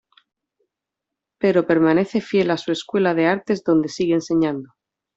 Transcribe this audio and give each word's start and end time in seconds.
Pero 1.39 1.67
permanece 1.67 2.21
fiel 2.21 2.49
a 2.49 2.57
su 2.57 2.71
Escuela 2.71 3.13
de 3.13 3.27
Artes 3.27 3.63
donde 3.63 3.87
sigue 3.87 4.15
enseñando. 4.15 4.69